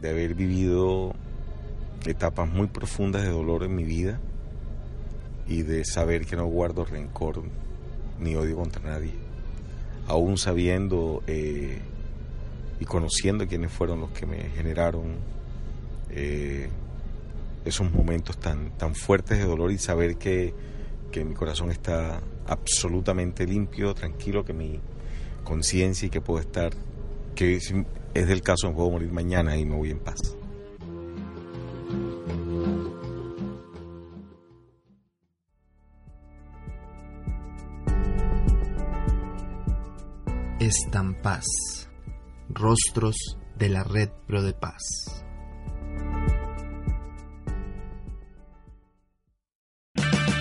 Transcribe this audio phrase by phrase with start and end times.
[0.00, 1.14] De haber vivido
[2.06, 4.20] etapas muy profundas de dolor en mi vida
[5.48, 7.42] y de saber que no guardo rencor
[8.20, 9.12] ni odio contra nadie,
[10.06, 11.80] aún sabiendo eh,
[12.80, 15.16] y conociendo quiénes fueron los que me generaron
[16.10, 16.68] eh,
[17.64, 20.54] esos momentos tan, tan fuertes de dolor y saber que,
[21.10, 24.80] que mi corazón está absolutamente limpio, tranquilo, que mi
[25.44, 26.72] conciencia y que puedo estar,
[27.36, 27.56] que
[28.14, 30.16] es del caso, me puedo morir mañana y me voy en paz.
[40.58, 41.44] Estampas.
[42.48, 43.16] Rostros
[43.56, 45.25] de la Red Pro de Paz.